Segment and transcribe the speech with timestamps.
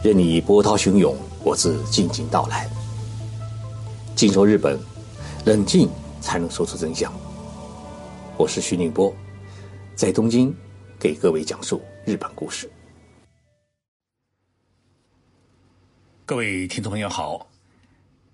[0.00, 2.70] 任你波涛汹涌，我自静静到来。
[4.14, 4.78] 静说日本，
[5.44, 5.90] 冷静
[6.20, 7.12] 才能说出真相。
[8.36, 9.12] 我是徐宁波，
[9.96, 10.54] 在东京
[11.00, 12.70] 给各位讲述日本故事。
[16.24, 17.48] 各位听众朋友好，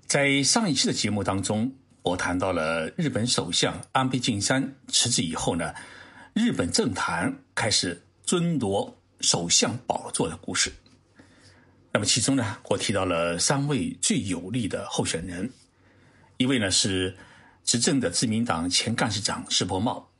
[0.06, 1.72] 在上一期的节目当中，
[2.02, 5.72] 我谈到了日本首相安倍晋三辞职以后呢，
[6.34, 10.70] 日本政坛开始争夺首相宝座的故事。
[11.94, 15.48] 那么其中呢，我提到了三位最有力的候选人，
[16.38, 17.16] 一位呢是
[17.62, 20.10] 执政的自民党前干事长石破茂，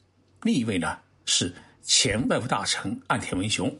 [0.42, 0.96] 另一位呢
[1.27, 3.77] 是前外务大臣岸田文雄，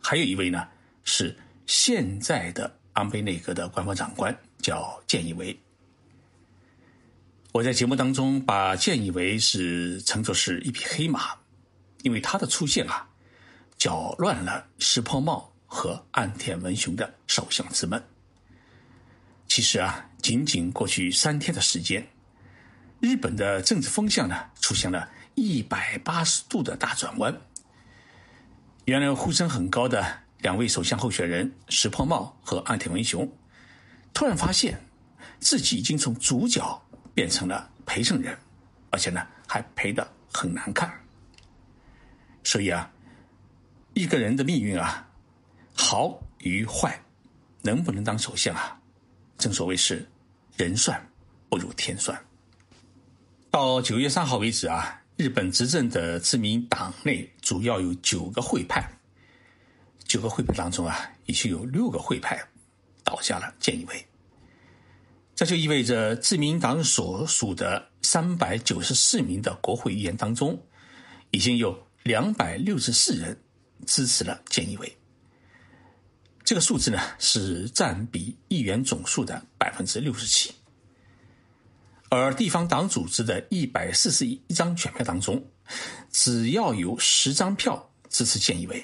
[0.00, 0.66] 还有一位呢
[1.04, 1.36] 是
[1.66, 5.54] 现在的安倍内阁的官方长官，叫菅义伟。
[7.52, 11.36] 我在节目当中把菅义伟是称作是一匹黑马，
[12.04, 13.06] 因为他的出现啊，
[13.76, 15.52] 搅乱了石破茂。
[15.68, 18.02] 和岸田文雄的首相之梦。
[19.46, 22.04] 其实啊，仅仅过去三天的时间，
[23.00, 27.38] 日本的政治风向呢出现了一百八十度的大转弯。
[28.86, 33.30] 原来呼声很高的两位首相候选人石破茂和岸田文雄，
[34.14, 34.80] 突然发现
[35.38, 36.82] 自己已经从主角
[37.14, 38.36] 变成了陪衬人，
[38.90, 40.90] 而且呢还陪得很难看。
[42.42, 42.90] 所以啊，
[43.94, 45.07] 一个人的命运啊。
[45.80, 47.00] 好与坏，
[47.62, 48.76] 能不能当首相啊？
[49.38, 50.04] 正所谓是
[50.56, 51.00] 人算
[51.48, 52.20] 不如天算。
[53.48, 58.90] 到九月三号为止啊，日本执政的自民党内主要有九个会派，
[60.04, 62.36] 九个会派当中啊，已经有六个会派
[63.04, 64.04] 倒下了菅义伟。
[65.36, 70.60] 这就意味着自民党所属的三百九十四名的国会议员当中，
[71.30, 73.40] 已经有两百六十四人
[73.86, 74.97] 支持了菅义伟。
[76.48, 80.50] 这个数字呢是占比议员总数的百分之六十七，
[82.08, 85.46] 而地方党组织的一百四十一张选票当中，
[86.10, 88.82] 只要有十张票支持建义委，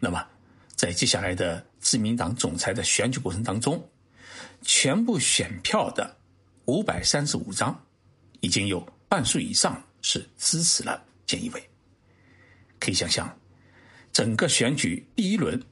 [0.00, 0.26] 那么
[0.74, 3.86] 在接下来的自民党总裁的选举过程当中，
[4.62, 6.16] 全部选票的
[6.64, 7.78] 五百三十五张，
[8.40, 11.62] 已经有半数以上是支持了菅义伟。
[12.80, 13.38] 可以想象，
[14.14, 15.62] 整个选举第一轮。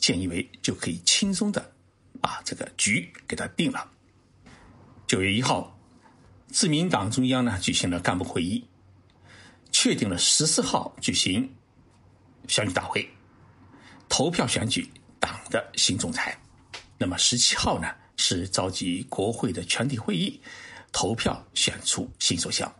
[0.00, 1.72] 菅义为就可以轻松的
[2.20, 3.90] 把这个局给他定了。
[5.06, 5.78] 九月一号，
[6.48, 8.64] 自民党中央呢举行了干部会议，
[9.70, 11.48] 确定了十四号举行
[12.48, 13.08] 选举大会，
[14.08, 14.88] 投票选举
[15.20, 16.36] 党的新总裁。
[16.98, 20.40] 那么十七号呢是召集国会的全体会议，
[20.92, 22.72] 投票选出新首相。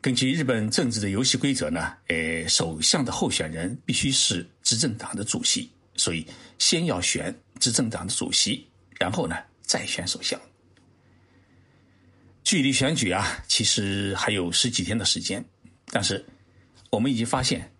[0.00, 5.70] 根据日本政治的游戏规则呢，呃，首相的候选人必须是执政党的主席。
[6.00, 6.26] 所以，
[6.58, 8.66] 先要选执政党的主席，
[8.98, 10.40] 然后呢，再选首相。
[12.42, 15.44] 距离选举啊，其实还有十几天的时间，
[15.88, 16.24] 但是
[16.88, 17.70] 我们已经发现，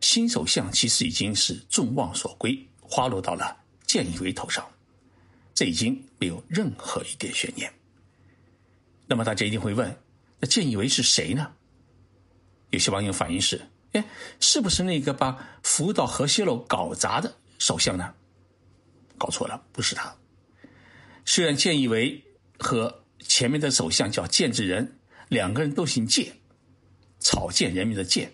[0.00, 3.56] 新首相其实已经是众望所归，花落到了
[3.88, 4.64] 菅义伟头上，
[5.52, 7.68] 这已经没有任何一点悬念。
[9.04, 9.98] 那么大家一定会问，
[10.38, 11.52] 那菅义伟是谁呢？
[12.70, 13.60] 有些网友反映是：
[13.94, 14.04] 哎，
[14.38, 17.34] 是不是那个把福岛核泄漏搞砸的？
[17.64, 18.14] 首相呢？
[19.16, 20.14] 搞错了，不是他。
[21.24, 22.22] 虽然菅义伟
[22.58, 24.98] 和前面的首相叫菅直人，
[25.30, 26.30] 两个人都姓菅，
[27.20, 28.28] 草菅人民的菅，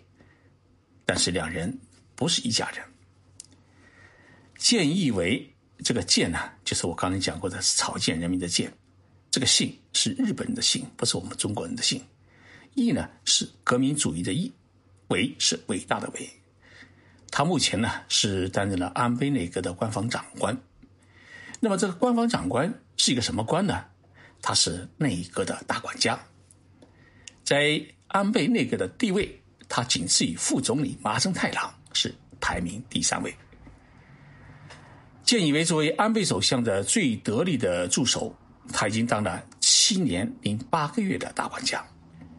[1.04, 1.78] 但是两人
[2.16, 2.84] 不是一家人。
[4.58, 5.48] 菅义伟
[5.84, 8.68] 这个菅呢，就是我刚才讲过的草菅人民的菅，
[9.30, 12.02] 这个姓是日本人的姓，不是我们中国人的姓。
[12.74, 14.52] 义呢是革命主义的义，
[15.06, 16.28] 伟是伟大的伟。
[17.30, 20.56] 他目前呢是担任了安倍内阁的官方长官。
[21.60, 23.84] 那么这个官方长官是一个什么官呢？
[24.42, 26.18] 他是内阁的大管家，
[27.44, 33.34] 在安倍内阁的地位，他仅次于副总理麻生太郎，是排名第三位。
[35.26, 38.34] 菅义伟作为安倍首相的最得力的助手，
[38.72, 41.84] 他已经当了七年零八个月的大管家，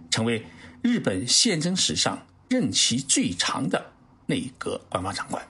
[0.10, 0.44] 成为
[0.82, 3.91] 日本宪政史上任期最长的。
[4.32, 5.46] 内阁官方长官，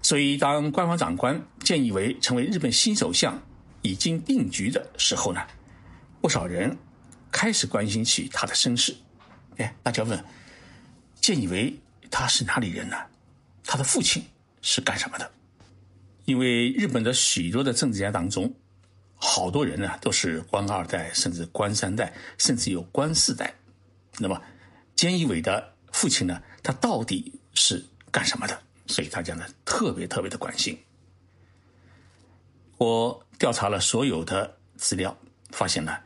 [0.00, 3.36] 所以当官方长官建议为成为日本新首相
[3.82, 5.40] 已经定局的时候呢，
[6.20, 6.78] 不少人
[7.32, 8.94] 开始关心起他的身世。
[9.56, 10.24] 哎，大家问，
[11.20, 11.76] 建以为
[12.12, 12.96] 他是哪里人呢？
[13.64, 14.24] 他的父亲
[14.62, 15.28] 是干什么的？
[16.26, 18.54] 因为日本的许多的政治家当中，
[19.16, 23.52] 好多人呢都是官二代，甚至官三代，甚至有官四代。
[24.18, 24.40] 那么，
[24.94, 26.40] 菅义伟的父亲呢？
[26.62, 28.62] 他到底是干什么的？
[28.86, 30.76] 所以大家呢特别特别的关心。
[32.76, 35.16] 我调查了所有的资料，
[35.50, 35.96] 发现呢，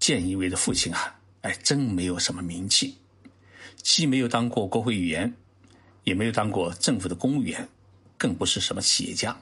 [0.00, 2.96] 菅义伟的父亲啊，哎，真没有什么名气，
[3.76, 5.32] 既没有当过国会议员，
[6.04, 7.68] 也没有当过政府的公务员，
[8.16, 9.36] 更不是什么企业家，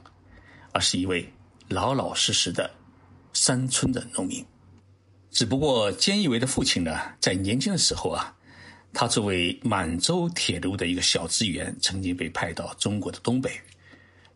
[0.72, 1.30] 而是一位
[1.68, 2.70] 老老实实的
[3.32, 4.44] 山村的农民。
[5.30, 8.34] 只不过菅义伟的父亲呢，在年轻的时候啊，
[8.92, 13.50] 他作为满洲铁路的一个小职员，曾经被派到中国的东北，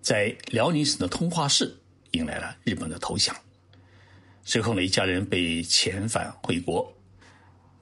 [0.01, 1.77] 在辽宁省的通化市。
[2.13, 3.35] 迎来了日本的投降，
[4.45, 6.97] 随后呢，一家人被遣返回国，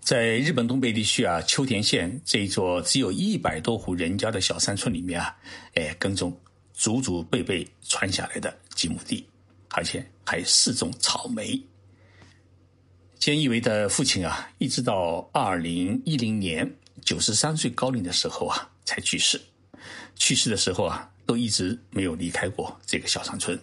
[0.01, 5.37] 在日本东北地区啊，秋田县这一座只有一百多户人家的小山村里面啊，
[5.75, 6.35] 哎，耕种
[6.73, 9.23] 祖祖辈辈传下来的几亩地，
[9.69, 11.63] 而且还四种草莓。
[13.23, 16.69] 菅义伟的父亲啊，一直到二零一零年
[17.05, 19.41] 九十三岁高龄的时候啊，才去世。
[20.17, 23.57] 去世的时候啊，都一直没有离开过这个小山村。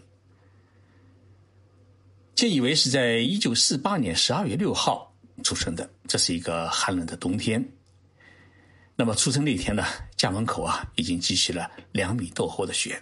[2.37, 5.13] 菅义伟是在一九四八年十二月六号
[5.43, 7.61] 出生的，这是一个寒冷的冬天。
[8.95, 9.83] 那么出生那天呢，
[10.15, 12.97] 家门口啊已经积起了两米多厚的雪。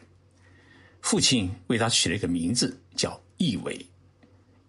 [1.01, 3.86] 父亲为他取了一个名字叫义伟，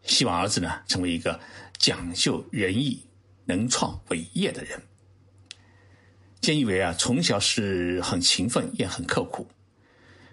[0.03, 1.39] 希望儿子呢成为一个
[1.79, 3.03] 讲究仁义、
[3.45, 4.83] 能创伟业的人。
[6.41, 9.47] 菅义伟啊，从小是很勤奋，也很刻苦。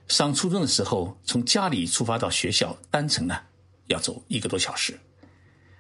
[0.08, 3.40] 上初中的时候，从家里出发到学校，单程呢。
[3.88, 5.00] 要走一个多小时，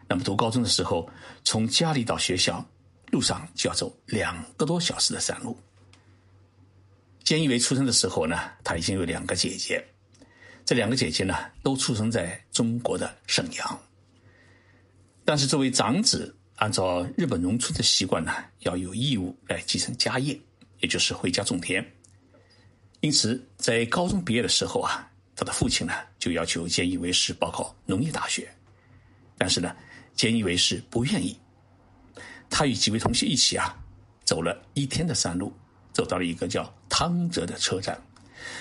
[0.07, 1.09] 那么读高中的时候，
[1.43, 2.63] 从家里到学校
[3.09, 5.57] 路上就要走两个多小时的山路。
[7.23, 9.83] 菅义伟出生的时候呢，他已经有两个姐姐，
[10.63, 13.79] 这两个姐姐呢都出生在中国的沈阳。
[15.25, 20.39] 但是作为长子，按照日本农村的习惯呢，要有义务来继承家业，
[20.79, 21.85] 也就是回家种田。
[23.01, 25.11] 因此，在高中毕业的时候啊。
[25.37, 28.49] 他的父亲呢，就要求菅义伟是报考农业大学，
[29.37, 29.75] 但是呢，
[30.15, 31.37] 菅义伟是不愿意。
[32.49, 33.77] 他与几位同学一起啊，
[34.23, 35.51] 走了一天的山路，
[35.91, 38.01] 走到了一个叫汤泽的车站，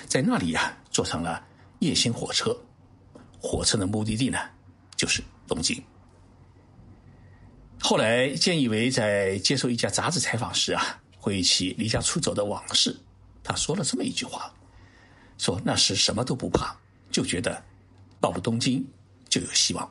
[0.05, 1.41] 在那里呀，坐上了
[1.79, 2.53] 夜行火车。
[3.39, 4.37] 火车的目的地呢，
[4.97, 5.81] 就是东京。
[7.79, 12.95] 后来，菅义伟在接受一家杂志采访时啊，回忆起离家出走的往事，
[13.43, 14.51] 他说了这么一句话。
[15.37, 16.75] 说那时什么都不怕，
[17.11, 17.61] 就觉得
[18.19, 18.83] 到了东京
[19.27, 19.87] 就有希望。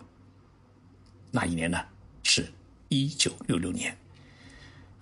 [1.30, 1.84] 那一年呢，
[2.22, 2.50] 是
[2.88, 3.96] 一九六六年，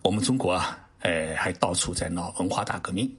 [0.02, 3.10] 我们中国啊，呃，还到处在闹文化大革命，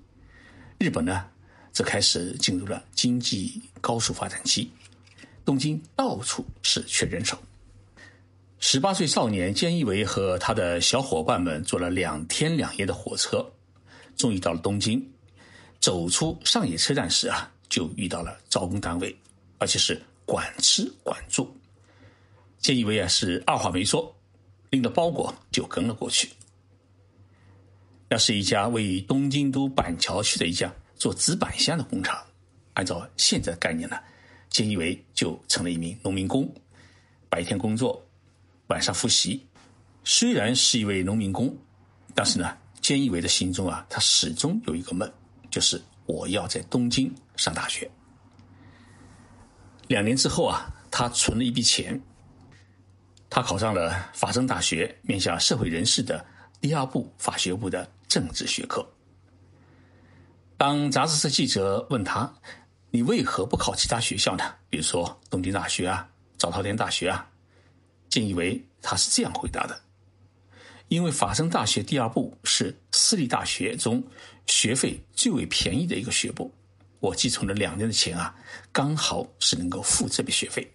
[0.78, 1.26] 日本呢，
[1.72, 4.70] 则开始进入了经济高速发展期，
[5.46, 7.42] 东京到处是缺人手。
[8.66, 13.46] 十八岁少年菅义伟和他的小伙伴们坐了两天两夜的火车，
[14.16, 15.06] 终于到了东京。
[15.82, 19.14] 走出上野车站时啊，就遇到了招工单位，
[19.58, 21.54] 而且是管吃管住。
[22.62, 24.16] 菅义伟啊是二话没说，
[24.70, 26.30] 拎着包裹就跟了过去。
[28.08, 32.18] 那是一家位于东京都板桥区的一家做纸板箱的工厂。
[32.76, 33.98] 按照现在的概念呢，
[34.50, 36.50] 菅义伟就成了一名农民工，
[37.30, 38.02] 白天工作，
[38.74, 39.46] 晚上复习。
[40.04, 41.56] 虽然是一位农民工，
[42.16, 45.10] 但是呢，菅义伟的心中啊，他始终有一个梦。
[45.52, 47.88] 就是我要在东京上大学。
[49.88, 52.02] 两年之后啊，他存了一笔钱，
[53.30, 56.26] 他考上了法政大学，面向社会人士的
[56.60, 58.84] 第二部法学部的政治学科。
[60.58, 62.34] 当杂志社记者问他
[62.90, 64.44] ：“你为何不考其他学校呢？
[64.72, 67.30] 比如说东京大学啊、早稻田大学啊？”
[68.14, 69.82] 竟以为他是这样回答的。
[70.88, 74.04] 因为法政大学第二部是私立大学中
[74.46, 76.54] 学费最为便宜的一个学部，
[77.00, 78.36] 我寄存了两年的钱啊，
[78.72, 80.72] 刚好是能够付这笔学费。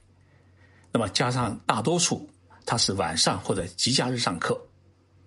[0.90, 2.28] 那么加上大多数
[2.66, 4.60] 他是晚上或者节假日上课，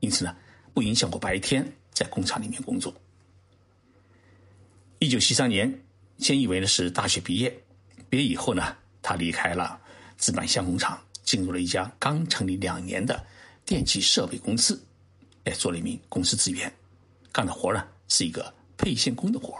[0.01, 0.35] 因此呢，
[0.73, 2.93] 不影响我白天在工厂里面工作。
[4.99, 5.73] 一九七三年，
[6.17, 7.57] 先以为呢是大学毕业，
[8.09, 9.79] 毕业以后呢，他离开了
[10.17, 13.25] 纸板箱工厂，进入了一家刚成立两年的。
[13.63, 14.83] 电气设备公司，
[15.45, 16.69] 哎，做了一名公司职员，
[17.31, 19.55] 干的活呢是一个配线工的活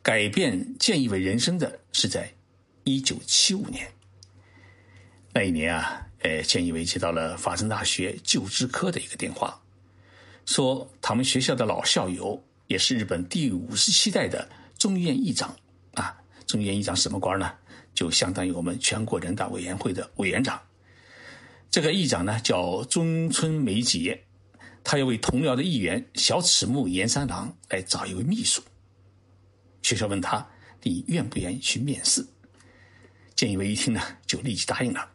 [0.00, 2.32] 改变菅义伟人生的是在
[2.84, 3.86] 一九七五年，
[5.34, 9.60] 那一年啊，哎，菅义伟接到了法政大学就职科的一个电话，
[10.46, 15.54] 说他们学校的老校友，也是日本第五十七代的众议院议长
[15.94, 17.52] 啊，众议院议长什么官呢？
[17.98, 20.62] 就相当于我们全国人大委员会的委员长。
[21.68, 24.16] 这个议长呢叫中村美吉，
[24.84, 28.62] 他要为同僚的议员小齿木岩三郎来找一位秘书。
[29.82, 30.48] 学校问他
[30.84, 32.24] ：“你愿不愿意去面试？”
[33.34, 35.10] 菅义为一听呢，就立即答应了。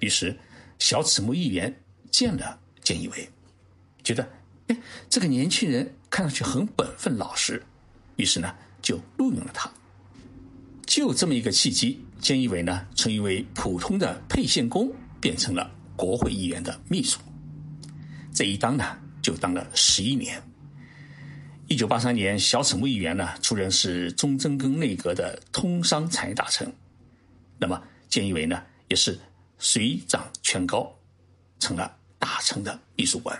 [0.00, 0.38] 于是，
[0.78, 1.74] 小此木议员
[2.10, 3.26] 见了菅义为，
[4.02, 4.28] 觉得
[4.66, 4.76] 哎，
[5.08, 7.64] 这个年轻人看上去很本分老实，
[8.16, 9.72] 于是呢，就录用了他。
[10.86, 17.18] 就这么一个契机，菅义伟呢，从一位普通的配线工变成了国会议员的秘书。
[18.32, 18.84] 这一当呢，
[19.22, 20.42] 就当了十一年。
[21.66, 26.70] 一九八三年，小此木议员呢出任是中曾根内阁的通商产业大臣。
[27.58, 29.18] 那么，菅义伟呢也是
[29.58, 30.94] 水涨船高，
[31.58, 33.38] 成了大臣的秘书官。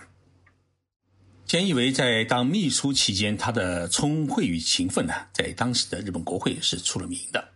[1.47, 7.47] 菅义伟在当秘书期间，他的聪慧与勤奋呢，在当时的日本国会是出了名的。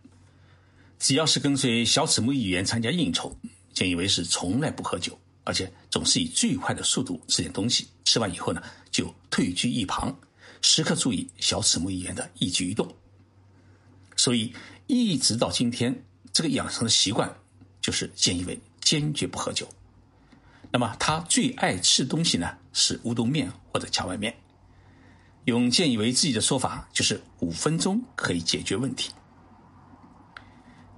[1.00, 3.36] 只要是跟随小此木议员参加应酬，
[3.74, 10.16] 菅义伟是从来不喝酒，而且总是以最快的速度吃点东西，吃完以后呢，就退居一旁。
[10.62, 12.94] 时刻注意小此木议员的一举一动，
[14.14, 14.52] 所以
[14.86, 17.28] 一直到今天，这个养成的习惯
[17.80, 19.66] 就是菅义伟坚决不喝酒。
[20.70, 24.34] 那么他最爱吃的东西呢是乌冬面或者墙外面。
[25.44, 29.10] 用见义伟自己的说法，就是五分钟可以解决问题。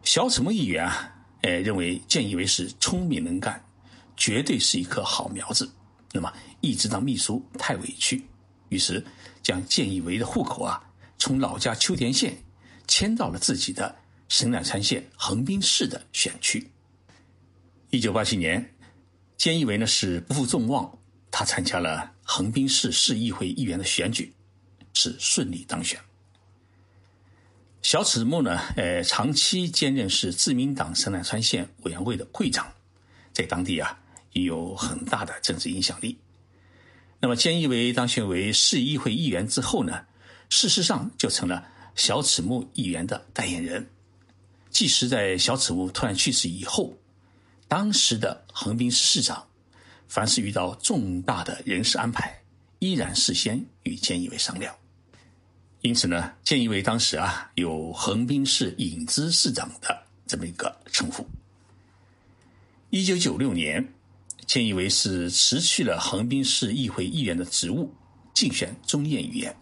[0.03, 3.65] 小此木议员啊，哎，认为见义伟是聪明能干，
[4.17, 5.71] 绝对是一颗好苗子。
[6.13, 8.25] 那么一直当秘书太委屈，
[8.69, 9.05] 于是。
[9.43, 10.81] 将见义伟的户口啊，
[11.19, 12.33] 从老家秋田县
[12.87, 13.93] 迁到了自己的
[14.29, 16.65] 神奈川县横滨市的选区。
[17.91, 18.65] 一九八七年，
[19.37, 20.97] 见义伟呢是不负众望，
[21.29, 24.33] 他参加了横滨市市议会议员的选举，
[24.95, 26.01] 是顺利当选。
[27.83, 32.73] 小此木呢，呃，长期兼任是自民党神奈川县委员会的会长，
[33.33, 33.99] 在当地啊
[34.33, 36.17] 也有很大的政治影响力。
[37.19, 40.05] 那么，菅义伟当选为市议会议员之后呢，
[40.49, 43.89] 事实上就成了小此木议员的代言人。
[44.71, 46.97] 即使在小此木突然去世以后，
[47.69, 49.47] 当时的横滨市市长，
[50.13, 52.39] 凡是遇到重大的人事安排，
[52.81, 54.75] 依然事先与菅义伟商量。
[55.81, 61.27] 因此呢，菅义伟当时啊有横滨市影子市长的这么一个称呼。
[62.91, 63.83] 一九九六年。
[64.47, 67.91] 菅义伟是辞去了横滨市议会议员的职务，
[68.35, 69.57] 竞选中彦议员。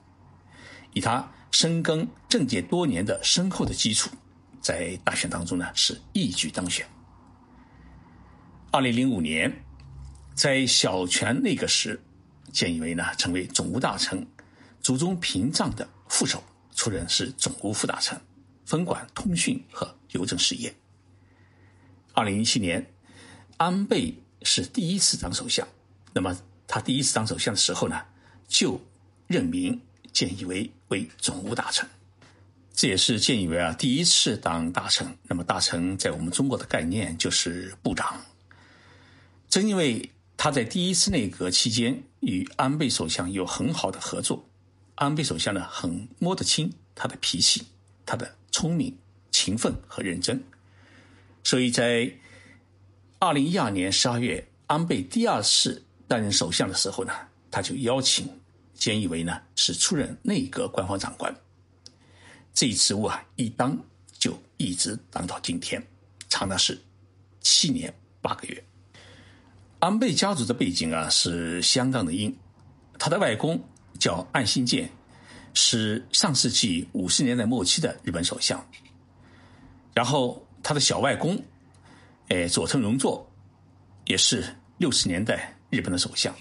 [0.95, 4.11] 以他深耕政界多年的深厚的基础，
[4.61, 6.85] 在大选当中呢是一举当选。
[8.73, 9.53] 二零零五年，
[10.41, 12.01] 在小泉内阁时，
[12.51, 14.27] 建义为呢成为总务大臣，
[14.81, 16.43] 祖宗屏障的副手，
[16.75, 18.19] 出任是总务副大臣，
[18.65, 20.75] 分管通讯和邮政事业。
[22.15, 22.91] 二零一七年，
[23.59, 24.15] 安倍。
[24.43, 25.69] 是第一次当首相，
[26.15, 26.35] 那么
[26.67, 28.01] 他第一次当首相的时候呢，
[28.49, 28.81] 就
[29.27, 29.79] 任命
[30.15, 31.87] 建义为为总务大臣，
[32.73, 35.07] 这也是建义为啊第一次当大臣。
[35.25, 38.19] 那么大臣在我们中国的概念就是部长。
[39.51, 40.11] 正因为
[40.43, 44.43] 他在第一次内阁期间与安倍首相有很好的合作，
[44.95, 47.63] 安倍首相呢很摸得清他的脾气，
[48.07, 48.97] 他的聪明、
[49.31, 50.43] 勤奋和认真，
[51.45, 52.11] 所以在。
[53.19, 57.13] 二零一二年十二月，安倍第二次担任首相的时候呢，
[57.51, 58.27] 他就邀请
[58.79, 61.31] 菅义伟呢是出任内阁官方长官。
[62.55, 63.79] 这一职务啊，一当
[64.19, 65.87] 就一直当到今天，
[66.31, 66.81] 长达是
[67.43, 68.65] 七年八个月。
[69.81, 72.37] 安倍家族的背景啊是相当的硬，
[72.99, 73.59] 他的外公
[73.99, 74.91] 叫岸信介，
[75.55, 78.63] 是上世纪五十年代末期的日本首相，
[79.95, 81.43] 然后他的小外公。
[82.29, 83.29] 哎，佐藤荣作
[84.05, 84.45] 也是
[84.77, 86.33] 六十年代日本的首相。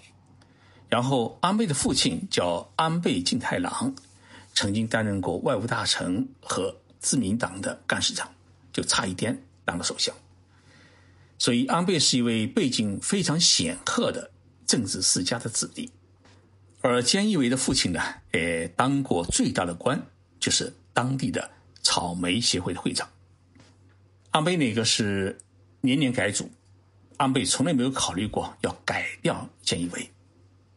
[0.89, 3.95] 然后安倍的父亲叫安倍晋太郎，
[4.53, 8.29] 曾经担任过外务大臣和自民党的干事长，
[8.73, 10.13] 就差一点当了首相。
[11.39, 14.29] 所以安倍是一位背景非常显赫的
[14.67, 15.91] 政治世家的子弟。
[16.81, 17.99] 而菅义伟的父亲呢，
[18.31, 19.99] 也，当过最大的官，
[20.39, 21.49] 就是当地的
[21.81, 23.09] 草莓协会的会长。
[24.29, 25.35] 安倍那个是。
[25.81, 26.51] 年年改组，
[27.15, 30.11] 安倍从来没有考虑过要改掉菅义伟，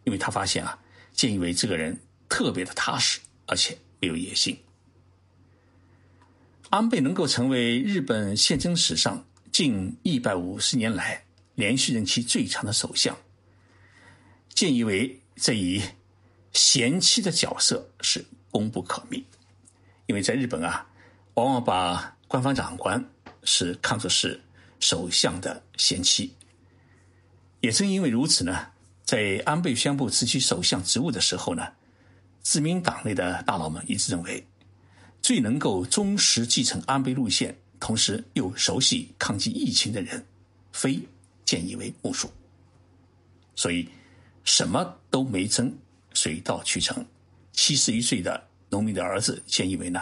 [0.04, 0.78] 因为他发现啊，
[1.12, 4.57] 菅义伟这个人特别的踏实，而且没有野心。
[6.71, 11.23] 安倍能够成为日本宪政史上近一百五十年来
[11.55, 13.17] 连续任期最长的首相，
[14.55, 15.81] 菅义伟这一
[16.53, 19.23] 贤妻的角色是功不可没，
[20.07, 20.85] 因为在日本啊，
[21.35, 23.05] 往往把官方长官
[23.45, 24.41] 是看作是。
[24.85, 26.35] 首相的贤妻，
[27.61, 28.67] 也正因为如此呢，
[29.05, 31.69] 在安倍宣布辞去首相职务的时候呢，
[32.41, 34.45] 自民党内的大佬们一致认为，
[35.23, 40.25] 最能够忠实继承安倍路线、同时又熟悉抗击疫情的人，
[40.73, 41.01] 非
[41.45, 42.31] 建义为莫属。
[43.57, 43.89] 所以，
[44.45, 45.75] 什么都没争，
[46.15, 47.05] 水到渠成。
[47.51, 50.01] 七十一岁的农民的儿子建义为呢，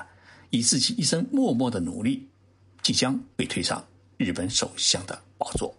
[0.50, 2.28] 以自己一生默默的努力，
[2.82, 3.82] 即将被推上
[4.18, 5.74] 日本首相的宝座。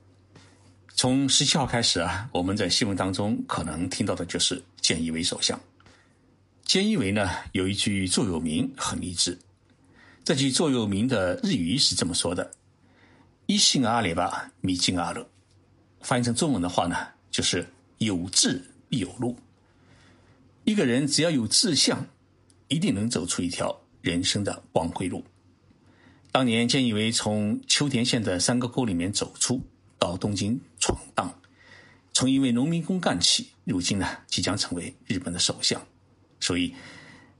[0.95, 5.59] 从十七号开始啊，我们在新闻当中可能听到的就是建义为首相。
[6.65, 9.37] 菅义为呢有一句座右铭很励志，
[10.23, 12.51] 这句座右铭的日语是这么说的
[13.47, 15.27] ：“一心阿里吧，米进阿乐。”
[16.01, 16.95] 翻译成中文的话呢，
[17.29, 17.67] 就是
[17.99, 19.35] “有志必有路”。
[20.63, 22.07] 一个人只要有志向，
[22.67, 25.23] 一定能走出一条人生的光辉路。
[26.31, 29.61] 当年建义为从秋田县的山沟沟里面走出。
[30.01, 31.31] 到东京闯荡，
[32.11, 35.79] 从一位农民工干起，如今呢，即将成为日本的首相。
[36.39, 36.73] 所以，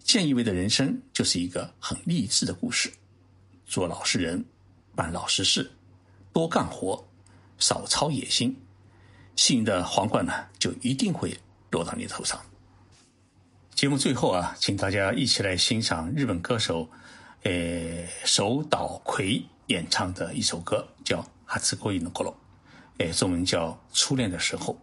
[0.03, 2.91] 建义卫的人生就是一个很励志的故事：
[3.65, 4.43] 做老实人，
[4.95, 5.71] 办老实事，
[6.33, 7.03] 多干活，
[7.57, 8.55] 少操野心，
[9.35, 11.37] 幸运的皇冠呢，就一定会
[11.69, 12.39] 落到你头上。
[13.73, 16.89] 节目最后啊，请大家一起来欣赏日本歌手，
[17.43, 22.23] 呃，手岛葵演唱的一首歌，叫《哈兹国音的歌》。
[22.97, 24.77] 哎，中文叫初恋的时候。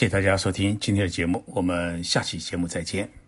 [0.00, 3.19] 谢谢大家收听今天的节目，我们下期节目再见。